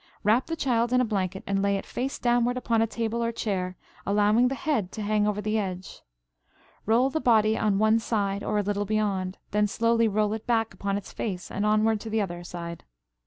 Wrap 0.23 0.47
the 0.47 0.55
child 0.55 0.91
in 0.91 0.99
a 0.99 1.05
blanket 1.05 1.43
and 1.45 1.61
lay 1.61 1.75
it 1.77 1.85
face 1.85 2.17
downward 2.17 2.57
upon 2.57 2.81
a 2.81 2.87
table 2.87 3.23
or 3.23 3.31
chair, 3.31 3.77
allowing 4.03 4.47
the 4.47 4.55
head 4.55 4.91
to 4.93 5.03
hang 5.03 5.27
over 5.27 5.41
the 5.41 5.59
edge. 5.59 6.01
Roll 6.87 7.11
the 7.11 7.21
body 7.21 7.55
on 7.55 7.77
one 7.77 7.99
side 7.99 8.43
or 8.43 8.57
a 8.57 8.63
little 8.63 8.85
beyond; 8.85 9.37
then 9.51 9.67
slowly 9.67 10.07
roll 10.07 10.33
it 10.33 10.47
back 10.47 10.73
upon 10.73 10.97
its 10.97 11.13
face 11.13 11.51
and 11.51 11.67
onward 11.67 11.99
to 12.01 12.09
the 12.09 12.19
other 12.19 12.43
side. 12.43 12.83